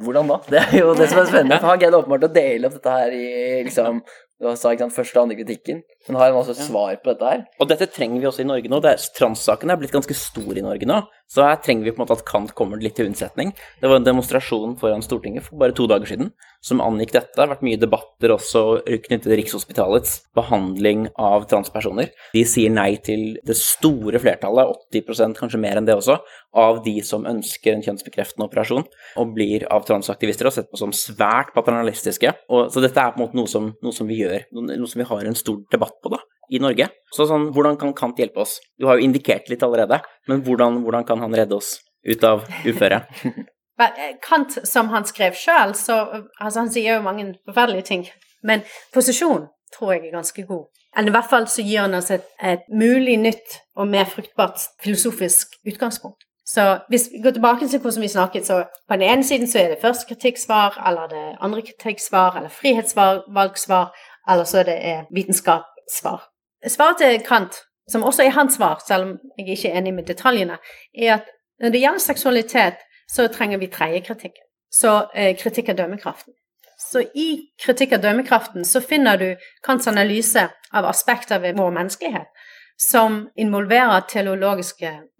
[0.02, 0.38] Hvordan da?
[0.50, 1.60] Det er jo det som er spennende.
[1.62, 3.26] For han greide åpenbart å dele opp dette her i
[3.68, 4.02] liksom
[4.36, 5.78] du sa ikke sant, første og andre kritikken,
[6.10, 7.44] men har han også svar på dette her?
[7.56, 8.82] Og dette trenger vi også i Norge nå.
[9.16, 12.14] Transsaken er blitt ganske stor i Norge nå, så her trenger vi på en måte
[12.14, 13.50] at Kant kommer litt til unnsetning.
[13.80, 16.30] Det var en demonstrasjon foran Stortinget for bare to dager siden
[16.64, 17.32] som angikk dette.
[17.34, 22.12] Det har vært mye debatter også knyttet til Rikshospitalets behandling av transpersoner.
[22.34, 26.18] De sier nei til det store flertallet, 80% kanskje mer enn det også,
[26.56, 28.86] av de som ønsker en kjønnsbekreftende operasjon,
[29.20, 32.32] og blir av transaktivister og sett på som svært paternalistiske.
[32.50, 35.02] Og, så dette er på en måte noe som, noe som vi gjør, noe som
[35.02, 36.88] vi har en stor debatt på da, i Norge.
[37.14, 38.58] Så sånn, hvordan kan Kant hjelpe oss?
[38.78, 42.46] Du har jo indikert litt allerede, men hvordan, hvordan kan han redde oss ut av
[42.66, 43.10] uføret?
[43.76, 45.98] Eh, Kant, som han skrev sjøl, så
[46.40, 48.06] altså Han sier jo mange forferdelige ting,
[48.40, 48.62] men
[48.94, 50.62] posisjon tror jeg er ganske god.
[50.96, 54.64] Eller i hvert fall så gir han oss et, et mulig nytt og mer fruktbart
[54.80, 56.24] filosofisk utgangspunkt.
[56.46, 59.58] Så hvis vi går tilbake til hvordan vi snakket, så på den ene siden så
[59.58, 63.96] er det første kritikksvar, eller det andre kritikksvar, eller frihetsvalgsvar,
[64.30, 66.22] eller så er det eh, vitenskapssvar.
[66.68, 67.54] Svaret til Kant,
[67.90, 70.58] som også er hans svar, selv om jeg ikke er enig med detaljene,
[70.94, 71.30] er at
[71.62, 74.40] når det gjelder seksualitet, så trenger vi tredje kritikk.
[74.72, 76.34] Så eh, kritikk av dømmekraften.
[76.78, 77.28] Så i
[77.62, 79.28] kritikk av dømmekraften så finner du
[79.64, 82.28] Kants analyse av aspekter ved vår menneskelighet
[82.76, 84.00] som involverer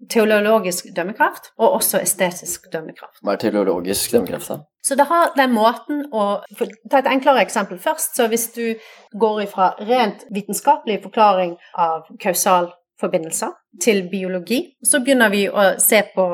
[0.09, 3.21] teologisk dømmekraft og også estetisk dømmekraft.
[3.23, 4.59] Hva er teologisk dømmekraft, da?
[4.87, 6.25] Så det har den måten å
[6.89, 8.15] Ta et enklere eksempel først.
[8.15, 8.77] Så hvis du
[9.19, 13.51] går ifra rent vitenskapelig forklaring av kausalforbindelser
[13.83, 16.29] til biologi, så begynner vi å se på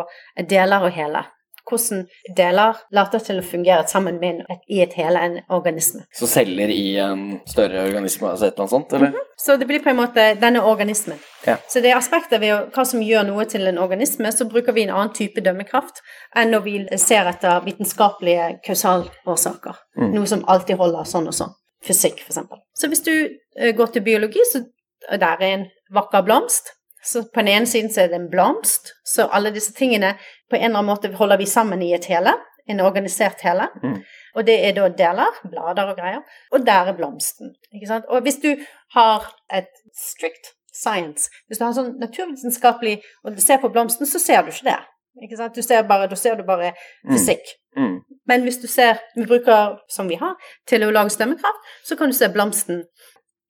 [0.50, 1.24] deler og hele
[1.70, 2.06] hvordan
[2.38, 6.04] deler later til å fungere sammen med et, i et hele, en organisme.
[6.16, 9.08] Så celler i en større organisme, altså et eller annet sånt, eller?
[9.08, 9.32] Mm -hmm.
[9.38, 11.20] Så det blir på en måte denne organismen.
[11.46, 11.58] Ja.
[11.68, 14.84] Så det er aspekter ved hva som gjør noe til en organisme, så bruker vi
[14.84, 16.02] en annen type dømmekraft
[16.36, 19.76] enn når vi ser etter vitenskapelige kausalårsaker.
[19.98, 20.14] Mm.
[20.14, 21.54] Noe som alltid holder sånn og sånn.
[21.84, 22.40] Fysikk, f.eks.
[22.74, 23.12] Så hvis du
[23.60, 24.64] uh, går til biologi, så
[25.12, 26.72] der er en vakker blomst.
[27.04, 30.14] Så på den ene siden så er det en blomst, så alle disse tingene
[30.50, 32.36] på en eller annen måte holder vi sammen i et hele,
[32.70, 33.68] en organisert hele.
[33.84, 33.98] Mm.
[34.36, 37.56] Og det er da deler, blader og greier, og der er blomsten.
[37.74, 38.06] Ikke sant?
[38.08, 38.54] Og hvis du
[38.96, 44.46] har et strict science, hvis du har sånn naturvitenskapelig og ser på blomsten, så ser
[44.46, 44.80] du ikke det.
[45.22, 45.56] Ikke sant?
[45.56, 47.12] Du ser bare, da ser du bare mm.
[47.12, 47.52] fysikk.
[47.78, 47.84] Mm.
[47.84, 48.00] Mm.
[48.30, 50.38] Men hvis du ser, vi bruker, som vi har,
[50.70, 52.86] til å lage stemmekraft, så kan du se blomsten.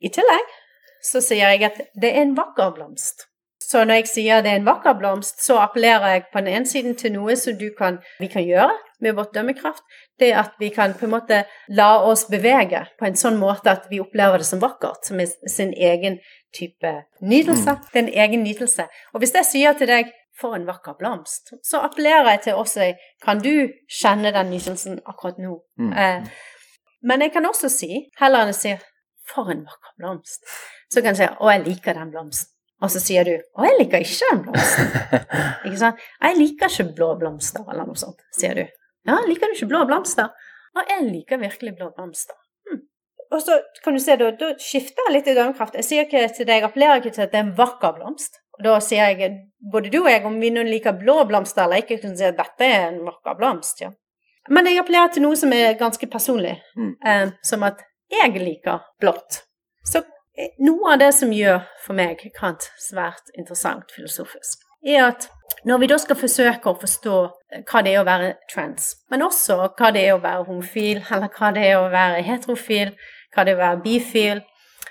[0.04, 0.58] I tillegg
[1.04, 3.28] så sier jeg at det er en vakker blomst.
[3.69, 6.69] Så når jeg sier det er en vakker blomst, så appellerer jeg på den ene
[6.69, 8.71] siden til noe som kan, vi kan gjøre
[9.04, 9.84] med vårt dømmekraft.
[10.19, 13.89] Det at vi kan på en måte la oss bevege på en sånn måte at
[13.91, 16.19] vi opplever det som vakkert, som er sin egen
[16.56, 17.78] type nytelse.
[17.78, 17.88] Mm.
[17.91, 18.88] Det er en egen nytelse.
[19.13, 22.93] Og hvis jeg sier til deg 'for en vakker blomst', så appellerer jeg til også
[23.26, 23.69] kan du
[24.02, 25.60] kjenne den nytelsen akkurat nå.
[25.78, 25.93] Mm.
[25.93, 26.26] Eh,
[27.04, 28.78] men jeg kan også si, heller enn å si
[29.28, 30.43] 'for en vakker blomst',
[30.89, 32.53] så kan jeg si 'å, jeg liker den blomsten'.
[32.84, 34.89] Og så sier du 'Å, jeg liker ikke den blomsten'.
[35.65, 36.00] ikke sant?
[36.22, 38.65] 'Jeg liker ikke blå blomster', eller noe sånt, sier du.
[39.08, 40.32] 'Ja, liker du ikke blå blomster?'
[40.74, 42.39] 'Å, jeg liker virkelig blå blomster'.
[42.67, 42.82] Hm.
[43.32, 45.80] Og så kan du se, da, da skifter jeg litt i dømmekraft.
[45.80, 48.39] Jeg sier ikke til deg, jeg appellerer ikke til at det er en vakker blomst.
[48.58, 49.32] Og da sier jeg,
[49.72, 52.38] både du og jeg, om vi nå liker blå blomster eller ikke, kan si at
[52.38, 53.82] dette er en vakker blomst.
[53.82, 53.93] ja.
[54.52, 56.93] Men jeg appellerer til noe som er ganske personlig, mm.
[57.08, 57.80] eh, som at
[58.12, 59.39] jeg liker blått.
[59.88, 60.04] Så
[60.63, 65.30] noe av det som gjør for meg Kant svært interessant filosofisk, er at
[65.63, 67.17] når vi da skal forsøke å forstå
[67.69, 71.30] hva det er å være trans, men også hva det er å være homofil, eller
[71.38, 72.96] hva det er å være heterofil,
[73.34, 74.41] hva det er å være bifil,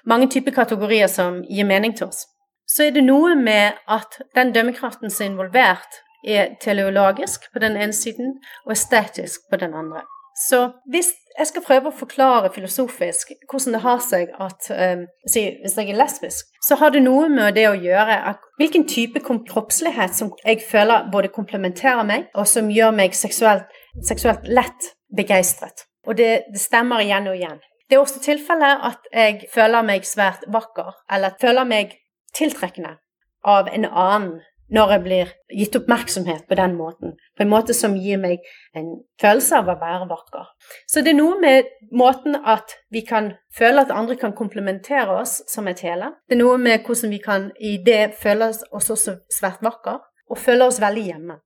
[0.09, 2.25] mange typer kategorier som gir mening til oss,
[2.67, 7.77] så er det noe med at den dømmekraften som er involvert, er teleologisk på den
[7.77, 10.05] ene siden og estetisk på den andre.
[10.37, 15.37] Så hvis jeg skal prøve å forklare filosofisk hvordan det har seg at um, Hvis
[15.77, 20.17] jeg er lesbisk, så har det noe med det å gjøre at hvilken type kroppslighet
[20.17, 23.69] som jeg føler både komplementerer meg, og som gjør meg seksuelt,
[24.05, 25.87] seksuelt lett begeistret.
[26.07, 27.61] Og det, det, stemmer igjen og igjen.
[27.89, 31.97] Det er også tilfellet at jeg føler meg svært vakker, eller føler meg
[32.37, 32.97] tiltrekkende
[33.45, 34.41] av en annen
[34.73, 37.13] når jeg blir gitt oppmerksomhet på den måten.
[37.37, 38.41] På en måte som gir meg
[38.77, 38.89] en
[39.21, 40.49] følelse av å være vakker.
[40.89, 45.43] Så det er noe med måten at vi kan føle at andre kan komplementere oss
[45.53, 46.15] som et hele.
[46.29, 50.01] Det er noe med hvordan vi kan i det føle oss også svært vakker,
[50.33, 51.37] og føle oss veldig hjemme.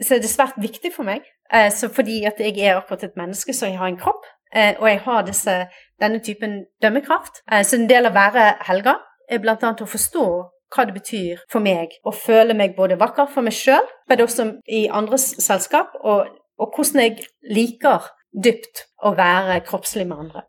[0.00, 3.52] Så det er svært viktig for meg, eh, fordi at jeg er akkurat et menneske,
[3.52, 4.24] så jeg har en kropp.
[4.54, 5.66] Eh, og jeg har disse,
[6.00, 7.42] denne typen dømmekraft.
[7.52, 8.96] Eh, så en del av å være Helga
[9.30, 9.56] er bl.a.
[9.56, 10.26] å forstå
[10.70, 14.46] hva det betyr for meg å føle meg både vakker for meg sjøl, men også
[14.70, 16.30] i andres selskap, og,
[16.60, 20.44] og, hvordan jeg liker dypt å være kroppslig med andre.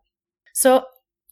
[0.54, 0.80] Så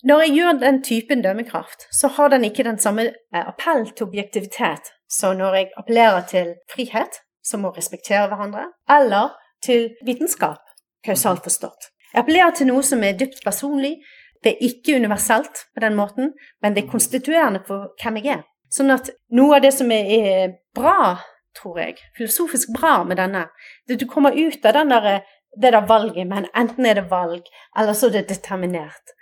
[0.08, 4.08] når jeg gjør den typen dømmekraft, så har den ikke den samme eh, appell til
[4.08, 9.34] objektivitet som når jeg appellerer til frihet, som å respektere hverandre, eller
[9.66, 10.62] til vitenskap,
[11.06, 11.90] kausalt forstått.
[12.14, 13.98] Jeg appellerer til noe som er dypt personlig,
[14.44, 18.46] det er ikke universelt på den måten, men det er konstituerende for hvem jeg er.
[18.70, 21.18] Sånn at noe av det som er bra,
[21.58, 23.48] tror jeg, filosofisk bra med denne,
[23.88, 25.24] det at du kommer ut av den der,
[25.58, 29.16] det der valget, men enten er det valg, eller så er det determinert.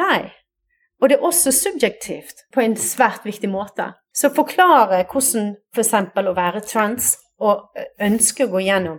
[0.00, 0.32] Nei.
[0.96, 3.90] Og det er også subjektivt på en svært viktig måte.
[4.16, 5.92] Så forklare hvordan f.eks.
[5.92, 8.96] å være trans og ønske å gå gjennom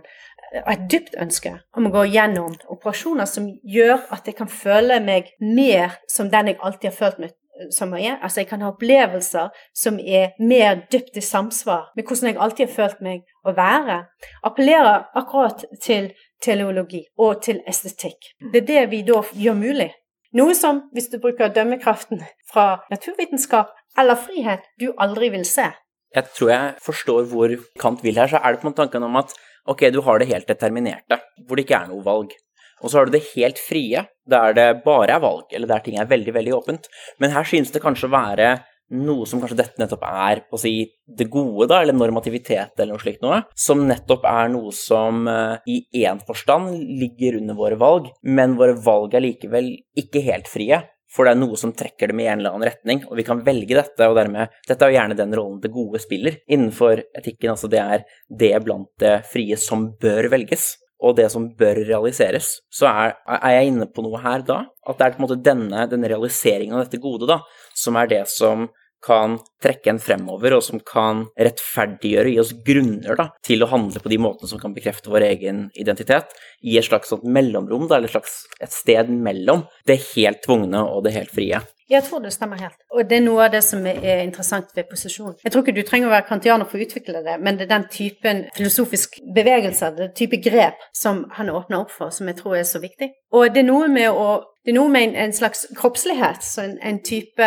[0.54, 5.32] et dypt ønske om å gå gjennom operasjoner som gjør at jeg kan føle meg
[5.42, 7.34] mer som den jeg alltid har følt meg
[7.74, 8.18] som jeg er.
[8.22, 12.66] Altså jeg kan ha opplevelser som er mer dypt i samsvar med hvordan jeg alltid
[12.66, 14.00] har følt meg å være.
[14.46, 16.12] Appellerer akkurat til
[16.44, 18.32] teleologi og til estetikk.
[18.52, 19.90] Det er det vi da gjør mulig.
[20.36, 25.70] Noe som, hvis du bruker dømmekraften fra naturvitenskap eller frihet, du aldri vil se.
[26.14, 28.28] Jeg tror jeg forstår hvor Kant vil her.
[28.28, 29.32] Så er det på en tanken om at
[29.68, 32.36] ok, du har det helt determinerte, hvor det ikke er noe valg.
[32.82, 35.98] Og så har du det helt frie, der det bare er valg, eller der ting
[35.98, 36.90] er veldig, veldig åpent.
[37.18, 38.50] Men her synes det kanskje å være
[38.88, 40.74] noe som kanskje dette nettopp er på å si
[41.18, 45.58] det gode, da, eller normativitet eller noe slikt noe, som nettopp er noe som uh,
[45.68, 50.80] i én forstand ligger under våre valg, men våre valg er likevel ikke helt frie.
[51.08, 53.40] For det er noe som trekker dem i en eller annen retning, og vi kan
[53.40, 54.08] velge dette.
[54.08, 57.54] og dermed, Dette er jo gjerne den rollen det gode spiller innenfor etikken.
[57.54, 62.56] altså Det er det blant det frie som bør velges og det som bør realiseres,
[62.74, 64.64] så er, er, jeg inne på noe her da.
[64.88, 67.38] At det er på en måte denne, denne realiseringen av dette gode da,
[67.78, 68.66] som er det som
[69.04, 74.02] kan trekke en fremover, og som kan rettferdiggjøre, gi oss grunner da, til å handle
[74.02, 78.10] på de måtene som kan bekrefte vår egen identitet, i et slags mellomrom, da, eller
[78.10, 81.60] et slags et sted mellom det helt tvungne og det helt frie.
[81.88, 82.76] Jeg tror det stemmer helt.
[82.92, 85.38] Og det er noe av det som er interessant ved posisjon.
[85.40, 87.70] Jeg tror ikke du trenger å være kantianer for å utvikle det, men det er
[87.70, 92.58] den typen filosofisk bevegelser, det type grep, som han åpner opp for, som jeg tror
[92.58, 93.08] er så viktig.
[93.32, 94.28] Og det er noe med å
[94.68, 97.46] det er noe med en, en slags kroppslighet, så en, en, type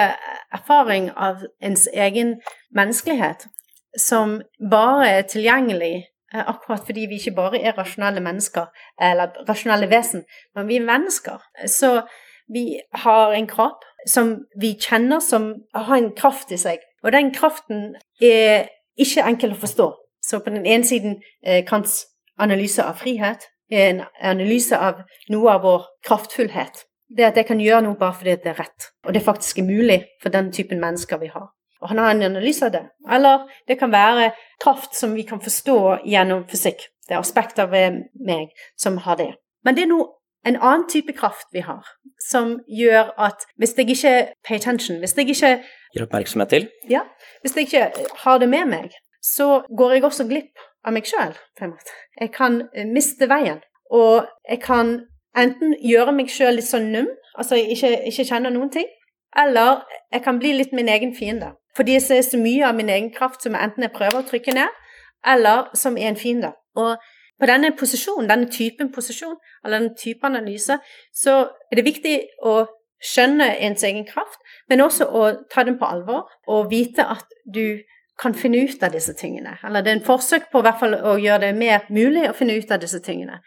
[0.58, 2.36] erfaring av ens egen
[2.76, 3.48] menneskelighet,
[3.98, 4.40] som
[4.72, 5.94] bare er tilgjengelig
[6.34, 8.68] eh, akkurat fordi vi ikke bare er rasjonelle mennesker,
[9.02, 11.42] eller rasjonelle vesen, men vi er mennesker.
[11.68, 12.02] Så
[12.52, 16.82] vi har en kropp som vi kjenner som har en kraft i seg.
[17.04, 18.68] Og den kraften er
[19.00, 19.88] ikke enkel å forstå.
[20.22, 22.06] Så på den ene siden eh, Kants
[22.42, 26.86] analyse av frihet er en analyse av noe av vår kraftfullhet.
[27.12, 29.68] Det at jeg kan gjøre noe bare fordi det er rett, og det faktisk er
[29.68, 31.50] mulig for den typen mennesker vi har.
[31.82, 32.84] Og han har en analyse av det.
[33.12, 36.88] Eller det kan være kraft som vi kan forstå gjennom fysikk.
[37.08, 39.32] Det er aspekter ved meg som har det.
[39.66, 40.12] Men det er noe
[40.46, 41.86] en annen type kraft vi har,
[42.30, 44.14] som gjør at hvis jeg ikke
[44.48, 45.52] pay attention, hvis jeg ikke
[45.92, 46.68] Gir oppmerksomhet til?
[46.90, 47.02] Ja.
[47.42, 47.92] Hvis jeg ikke
[48.24, 51.36] har det med meg, så går jeg også glipp av meg sjøl.
[52.20, 53.60] Jeg kan eh, miste veien.
[53.92, 54.94] Og jeg kan
[55.38, 58.88] enten gjøre meg sjøl litt sånn num, altså ikke, ikke kjenne noen ting,
[59.38, 61.54] eller jeg kan bli litt min egen fiende.
[61.76, 64.56] Fordi jeg ser så mye av min egen kraft som enten jeg prøver å trykke
[64.56, 64.80] ned,
[65.28, 66.52] eller som er en fiende.
[66.76, 66.98] Og
[67.42, 70.78] på denne posisjonen, denne typen posisjon, eller denne type analyse,
[71.14, 71.38] så
[71.72, 72.66] er det viktig å
[73.02, 74.38] skjønne ens egen kraft,
[74.70, 77.82] men også å ta den på alvor og vite at du
[78.22, 79.56] kan finne ut av disse tingene.
[79.66, 82.36] Eller det er en forsøk på i hvert fall å gjøre det mer mulig å
[82.38, 83.40] finne ut av disse tingene.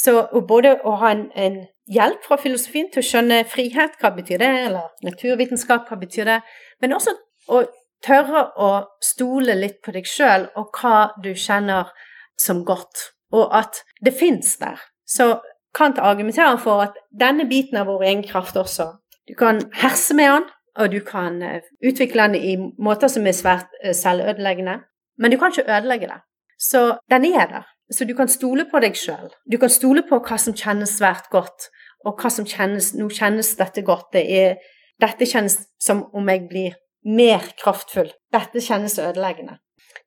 [0.00, 1.60] Så både å ha en, en
[1.92, 6.40] hjelp fra filosofien til å skjønne frihet, hva betyr det, eller naturvitenskap, hva betyr det,
[6.82, 7.12] men også
[7.48, 7.64] å
[8.04, 8.70] tørre å
[9.02, 11.92] stole litt på deg sjøl og hva du kjenner
[12.40, 14.80] som godt, og at det fins der.
[15.08, 15.40] Så
[15.74, 18.92] Kant argumenterer for at denne biten av vår egen kraft også
[19.26, 20.44] Du kan herse med den,
[20.76, 24.74] og du kan eh, utvikle den i måter som er svært eh, selvødeleggende,
[25.18, 26.18] men du kan ikke ødelegge det.
[26.60, 27.64] Så den er der.
[27.90, 29.30] Så du kan stole på deg sjøl.
[29.50, 31.70] Du kan stole på hva som kjennes svært godt,
[32.04, 34.12] og hva som kjennes Nå kjennes dette godt.
[34.12, 34.56] Det er,
[35.00, 38.10] dette kjennes som om jeg blir mer kraftfull.
[38.32, 39.58] Dette kjennes ødeleggende.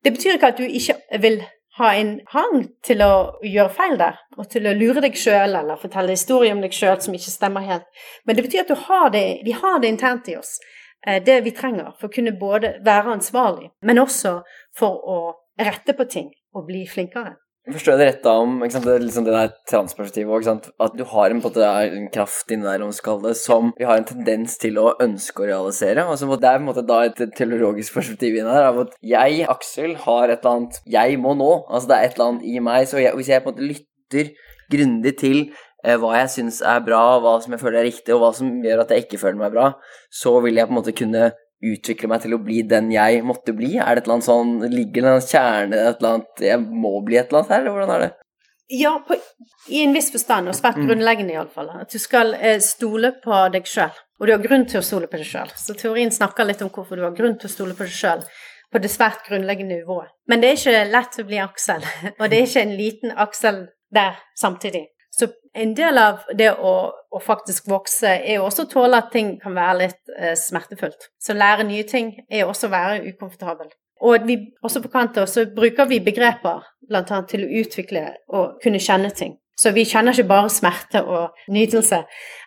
[0.04, 1.40] Det betyr ikke at du ikke vil
[1.78, 3.12] ha en hang til å
[3.46, 6.98] gjøre feil der, og til å lure deg sjøl eller fortelle historier om deg sjøl
[7.02, 7.86] som ikke stemmer helt.
[8.26, 10.56] Men det betyr at har det, vi har det internt i oss,
[11.06, 14.40] eh, det vi trenger for å kunne både være ansvarlig, men også
[14.78, 15.18] for å
[15.58, 17.36] rette på ting og bli flinkere.
[17.68, 20.46] Forstår jeg det rett da om sant, det, liksom det der transperspektivet òg,
[20.80, 22.92] at du har en, måte, en kraft inni der, om
[23.24, 26.06] det, som vi har en tendens til å ønske å realisere.
[26.08, 29.42] Altså, det er på en måte da et teologisk perspektiv inni der, av at jeg,
[29.52, 31.50] Aksel, har et eller annet jeg må nå.
[31.68, 33.68] Altså det er et eller annet i meg, så jeg, hvis jeg på en måte
[33.68, 34.32] lytter
[34.72, 35.42] grundig til
[35.84, 38.56] eh, hva jeg syns er bra, hva som jeg føler er riktig, og hva som
[38.64, 39.70] gjør at jeg ikke føler meg bra,
[40.08, 41.28] så vil jeg på en måte kunne
[41.64, 43.74] utvikle meg til å bli den jeg måtte bli?
[43.76, 46.92] Er det et eller annet sånn, Ligger det en kjerne et eller annet Jeg må
[47.06, 48.10] bli et eller annet her, eller hvordan er det?
[48.78, 49.16] Ja, på,
[49.72, 50.84] i en viss forstand, og svært mm.
[50.90, 51.70] grunnleggende iallfall.
[51.80, 53.96] At du skal eh, stole på deg sjøl.
[54.20, 55.54] Og du har grunn til å stole på deg sjøl.
[55.56, 58.26] Så teorien snakker litt om hvorfor du har grunn til å stole på deg sjøl
[58.72, 60.12] på det svært grunnleggende nivået.
[60.28, 61.84] Men det er ikke lett å bli Aksel,
[62.20, 63.62] og det er ikke en liten Aksel
[63.94, 64.88] der samtidig.
[65.14, 66.74] Så en del av det å,
[67.10, 71.10] å, faktisk vokse er jo også å tåle at ting kan være litt eh, smertefullt.
[71.22, 73.70] Så lære nye ting er også å være ukomfortabel.
[74.06, 77.02] Og vi, også på Kanto så bruker vi begreper bl.a.
[77.28, 79.36] til å utvikle og kunne kjenne ting.
[79.58, 82.04] Så vi kjenner ikke bare smerte og nytelse,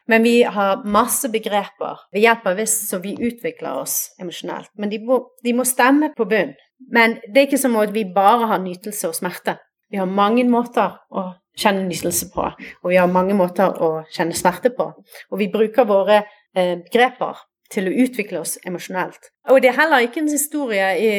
[0.08, 4.72] men vi har masse begreper ved hjelp av hvis så vi utvikler oss emosjonelt.
[4.80, 6.54] Men de må, de må stemme på bunn.
[6.92, 9.58] Men det er ikke som at vi bare har nytelse og smerte.
[9.92, 12.46] Vi har mange måter å kjenne nytelse på,
[12.84, 14.88] og vi har mange måter å kjenne smerte på.
[15.32, 19.32] Og vi bruker våre eh, begreper til å utvikle oss emosjonelt.
[19.50, 21.12] Og det er heller ikke en historie i,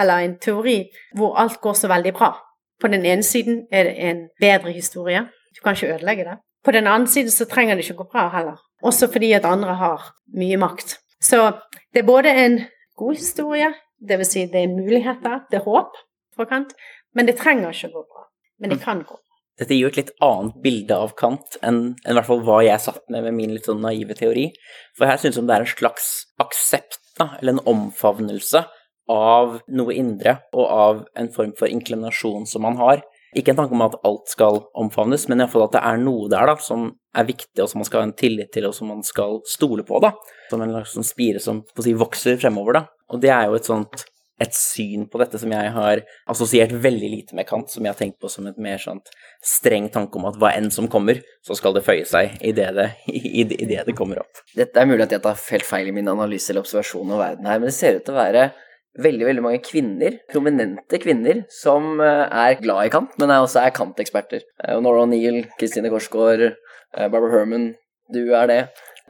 [0.00, 0.78] eller en teori
[1.18, 2.32] hvor alt går så veldig bra.
[2.80, 5.26] På den ene siden er det en bedre historie.
[5.54, 6.38] Du kan ikke ødelegge det.
[6.64, 8.58] På den andre siden så trenger det ikke gå bra heller.
[8.82, 10.98] Også fordi at andre har mye makt.
[11.20, 11.52] Så
[11.92, 12.60] det er både en
[12.96, 14.32] god historie, dvs.
[14.32, 15.96] Si det er muligheter, det er håp
[16.36, 16.72] forkant,
[17.14, 18.24] men det trenger ikke gå bra.
[18.60, 19.29] Men det kan gå bra.
[19.60, 22.80] Dette gir jo et litt annet bilde av Kant enn, enn hvert fall hva jeg
[22.80, 24.48] satt med med min litt sånn naive teori.
[24.96, 28.64] For her synes jeg det er en slags aksept, da, eller en omfavnelse
[29.10, 33.02] av noe indre, og av en form for inklinasjon som man har.
[33.36, 36.48] Ikke en tanke om at alt skal omfavnes, men iallfall at det er noe der
[36.50, 39.04] da, som er viktig, og som man skal ha en tillit til, og som man
[39.06, 40.00] skal stole på.
[40.02, 40.14] da.
[40.50, 42.80] Som en slags sånn spire som si, vokser fremover.
[42.80, 42.86] da.
[43.12, 44.06] Og det er jo et sånt
[44.40, 47.98] et syn på dette som jeg har assosiert veldig lite med Kant, som jeg har
[47.98, 49.12] tenkt på som et mer sånt
[49.44, 52.70] streng tanke om at hva enn som kommer, så skal det føye seg i det,
[53.06, 54.42] i det, det kommer opp.
[54.56, 57.48] Dette er mulig at jeg tar helt feil i min analyse eller observasjon av verden
[57.50, 58.50] her, men det ser ut til å være
[58.98, 63.74] veldig veldig mange kvinner, prominente kvinner, som eh, er glad i Kant, men også er
[63.76, 64.42] Kant-eksperter.
[64.64, 67.74] Eh, Nora O'Neill, Kristine Korsgaard, eh, Barbara Herman,
[68.10, 68.60] du er det.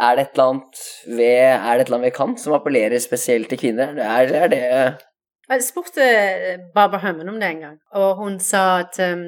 [0.01, 3.03] Er det et eller annet ved, er det et eller annet ved Kant som appellerer
[3.03, 3.97] spesielt til kvinner?
[4.01, 4.63] Er, er det
[5.57, 6.05] jeg spurte
[6.75, 9.25] Barbara Hummen om det en gang, og hun sa at um,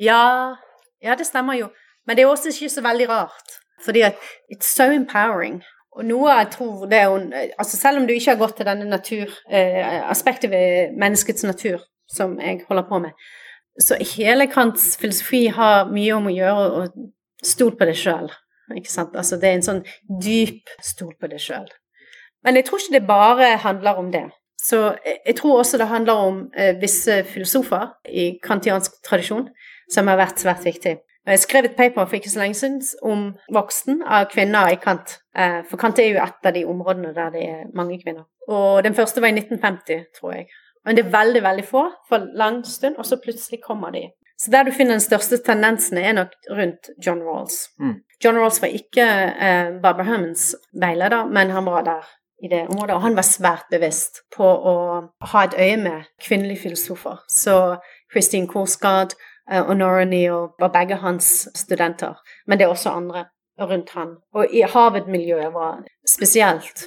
[0.00, 0.54] ja,
[1.02, 1.68] ja, det stemmer jo,
[2.06, 3.58] men det er også ikke så veldig rart.
[3.84, 4.14] Fordi at
[4.52, 5.62] it's so empowering.
[5.92, 8.84] Og noe jeg tror det hun altså Selv om du ikke har gått til denne
[8.84, 11.78] natur, eh, aspektet ved menneskets natur,
[12.08, 13.10] som jeg holder på med,
[13.80, 16.96] så hele Kants filosofi har mye om å gjøre og
[17.44, 18.30] stol på deg sjøl.
[18.74, 19.84] Altså det er en sånn
[20.22, 21.68] dyp stol på deg sjøl.
[22.44, 24.26] Men jeg tror ikke det bare handler om det.
[24.68, 29.46] Så jeg tror også det handler om eh, visse filosofer i kantiansk tradisjon
[29.92, 30.98] som har vært svært viktig.
[31.28, 35.18] Jeg skrev et paper for ikke så lenge siden om voksen av kvinner i Kant.
[35.36, 38.24] Eh, for Kant er jo et av de områdene der det er mange kvinner.
[38.48, 40.46] Og den første var i 1950, tror jeg.
[40.84, 44.06] Men det er veldig, veldig få for lang stund, og så plutselig kommer de.
[44.40, 47.68] Så der du finner den største tendensen, er nok rundt John Rawls.
[47.80, 47.96] Mm.
[48.24, 52.08] John Rawls var ikke eh, Barbara Hermans veileder, men han var der
[52.42, 52.96] i det området.
[52.96, 54.76] Og han var svært bevisst på å
[55.32, 57.24] ha et øye med kvinnelige filosofer.
[57.30, 57.56] Så
[58.12, 59.16] Christine Korsgaard
[59.50, 62.20] eh, og Nora Neal var begge hans studenter.
[62.46, 63.26] Men det er også andre.
[63.58, 64.12] rundt han.
[64.38, 66.84] Og i Harvard-miljøet var spesielt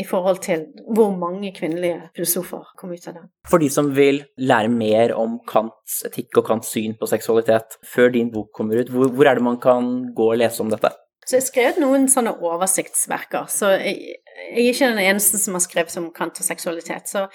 [0.00, 0.64] i forhold til
[0.96, 3.24] hvor mange kvinnelige filosofer kom ut av det.
[3.50, 8.08] For de som vil lære mer om Kants etikk og Kants syn på seksualitet før
[8.16, 10.90] din bok kommer ut, hvor, hvor er det man kan gå og lese om dette?
[11.24, 14.16] Så jeg har skrevet noen sånne oversiktsverker, så jeg,
[14.50, 17.08] jeg er ikke den eneste som har skrevet om Kant og seksualitet.
[17.08, 17.26] Så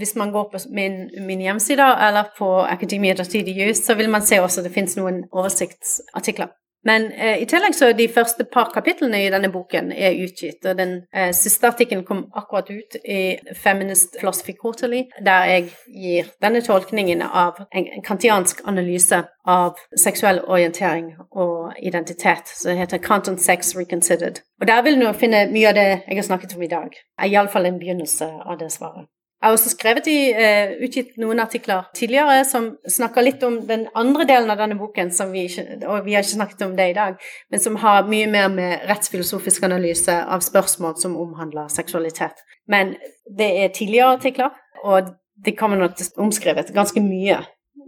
[0.00, 4.60] hvis man går på min, min hjemmeside eller på Academia.edu, så vil man se også
[4.60, 6.52] at det finnes noen oversiktsartikler
[6.84, 10.64] men eh, i tillegg så er de første par kapitlene i denne boken er utgitt,
[10.64, 16.32] og den eh, siste artikkelen kom akkurat ut i Feminist Philosophy Quarterly, der jeg gir
[16.42, 23.76] denne tolkningen av en, kantiansk analyse av seksuell orientering og identitet, som heter Canton Sex
[23.76, 24.40] Reconsidered.
[24.60, 27.68] Og der vil du finne mye av det jeg har snakket om i dag, iallfall
[27.68, 29.08] en begynnelse av det svaret.
[29.40, 33.86] Jeg har også skrevet i, uh, utgitt noen artikler tidligere som snakker litt om den
[33.96, 36.96] andre delen av denne boken, vi ikke, og vi har ikke snakket om det i
[36.98, 37.16] dag,
[37.48, 42.44] men som har mye mer med rettsfilosofisk analyse av spørsmål som omhandler seksualitet.
[42.68, 42.98] Men
[43.38, 44.52] det er tidligere artikler,
[44.84, 47.40] og det kommer nok omskrevet ganske mye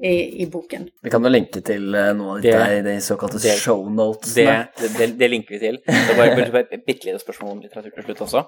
[0.03, 0.89] i, i, boken.
[1.03, 4.59] Vi kan jo linke til uh, noe av dette i de såkalte det, shownotesene.
[4.81, 5.79] Det, det, det, linker vi til.
[5.87, 8.45] Det var bare et bitte lite spørsmål om litteratur til slutt også.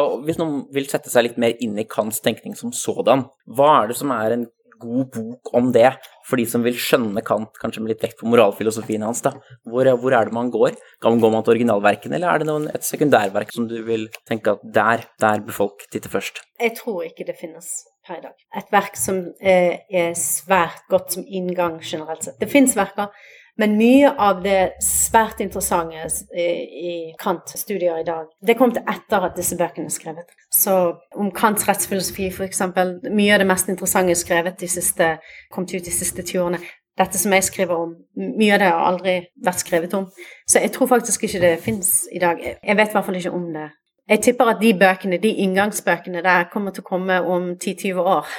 [0.00, 3.70] Og hvis noen vil sette seg litt mer inn i Kants tenkning som sådan, hva
[3.82, 4.48] er det som er en
[4.80, 5.92] god bok om det,
[6.28, 9.22] for de som vil skjønne Kant, kanskje med litt vekt på moralfilosofien hans?
[9.24, 9.34] da.
[9.68, 10.76] Hvor, hvor, er det man går?
[11.02, 14.08] Kan man gå man til originalverkene, eller er det noen, et sekundærverk som du vil
[14.28, 16.42] tenke at der, der bør folk titte først?
[16.60, 17.74] Jeg tror ikke det finnes
[18.06, 18.36] per i dag.
[18.56, 22.38] Et verk som er, er svært godt som inngang generelt sett.
[22.40, 23.12] Det fins verker,
[23.60, 29.36] men mye av det svært interessante i Kant-studier i dag, det kom til etter at
[29.38, 30.32] disse bøkene er skrevet.
[30.50, 30.74] Så
[31.14, 35.12] om Kants rettsfilosofi, f.eks., mye av det mest interessante er skrevet de siste,
[35.54, 36.62] kom ut de siste 20 årene.
[36.98, 39.14] Dette som jeg skriver om, mye av det har aldri
[39.46, 40.04] vært skrevet om.
[40.46, 42.42] Så jeg tror faktisk ikke det fins i dag.
[42.42, 43.70] Jeg vet i hvert fall ikke om det
[44.08, 48.32] jeg tipper at de bøkene, de inngangsbøkene der, kommer til å komme om 10-20 år.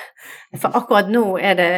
[0.61, 1.70] For akkurat nå er det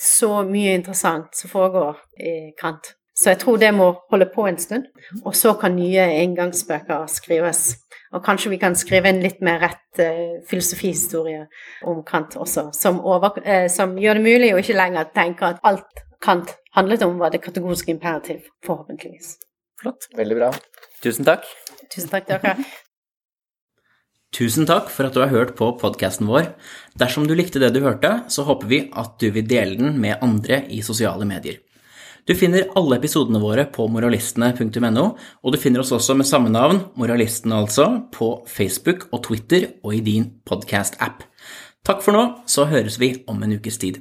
[0.00, 2.94] så mye interessant som foregår i Kant.
[3.14, 4.88] Så jeg tror det må holde på en stund,
[5.22, 7.76] og så kan nye inngangsbøker skrives.
[8.14, 11.44] Og kanskje vi kan skrive en litt mer rett uh, filosofihistorie
[11.90, 15.62] om Kant også, som, over, uh, som, gjør det mulig å ikke lenger tenke at
[15.66, 19.36] alt Kant handlet om, var det kategoriske imperativ, forhåpentligvis.
[19.82, 20.08] Flott.
[20.16, 20.50] Veldig bra.
[21.04, 21.46] Tusen takk.
[21.92, 22.56] Tusen takk til dere.
[24.34, 26.48] Tusen takk for at du har hørt på podkasten vår.
[26.98, 30.18] Dersom du likte det du hørte, så håper vi at du vil dele den med
[30.26, 31.60] andre i sosiale medier.
[32.26, 35.04] Du finner alle episodene våre på moralistene.no,
[35.44, 39.92] og du finner oss også med samme navn, Moralistene altså, på Facebook og Twitter og
[39.98, 41.22] i din podkast-app.
[41.84, 44.00] Takk for nå, så høres vi om en ukes tid.